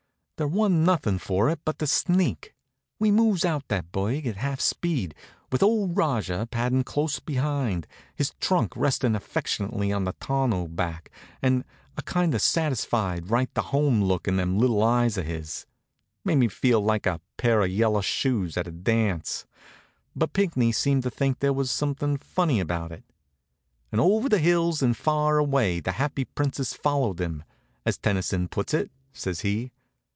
There 0.41 0.47
wa'n't 0.47 0.73
nothing 0.83 1.19
for 1.19 1.49
it 1.51 1.59
but 1.63 1.77
to 1.77 1.85
sneak. 1.85 2.55
We 2.97 3.11
moves 3.11 3.45
out 3.45 3.61
of 3.61 3.67
that 3.67 3.91
burg 3.91 4.25
at 4.25 4.37
half 4.37 4.59
speed, 4.59 5.13
with 5.51 5.61
old 5.61 5.95
Rajah 5.95 6.47
paddin' 6.49 6.83
close 6.83 7.19
behind, 7.19 7.85
his 8.15 8.33
trunk 8.39 8.75
restin' 8.75 9.15
affectionately 9.15 9.93
on 9.93 10.05
the 10.05 10.13
tonneau 10.13 10.67
back 10.67 11.11
and 11.43 11.63
a 11.95 12.01
kind 12.01 12.33
of 12.33 12.41
satisfied 12.41 13.29
right 13.29 13.53
to 13.53 13.61
home 13.61 14.01
look 14.03 14.27
in 14.27 14.37
them 14.37 14.57
little 14.57 14.81
eyes 14.81 15.15
of 15.15 15.27
his. 15.27 15.67
Made 16.25 16.37
me 16.39 16.47
feel 16.47 16.81
like 16.81 17.05
a 17.05 17.21
pair 17.37 17.61
of 17.61 17.69
yellow 17.69 18.01
shoes 18.01 18.57
at 18.57 18.67
a 18.67 18.71
dance, 18.71 19.45
but 20.15 20.33
Pinckney 20.33 20.71
seemed 20.71 21.03
to 21.03 21.11
think 21.11 21.37
there 21.37 21.53
was 21.53 21.69
something 21.69 22.17
funny 22.17 22.59
about 22.59 22.91
it. 22.91 23.03
"'And 23.91 24.01
over 24.01 24.27
the 24.27 24.39
hills 24.39 24.81
and 24.81 24.97
far 24.97 25.37
away 25.37 25.79
the 25.81 25.91
happy 25.91 26.25
Princess 26.25 26.73
followed 26.73 27.19
him,' 27.21 27.43
as 27.85 27.99
Tennyson 27.99 28.47
puts 28.47 28.73
it," 28.73 28.89
says 29.13 29.41
he. 29.41 29.71